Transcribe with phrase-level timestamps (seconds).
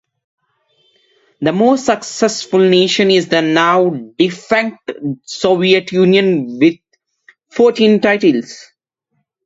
[1.41, 4.91] The most successful nation is the now defunct
[5.25, 6.77] Soviet Union with
[7.53, 8.65] fourteen titles.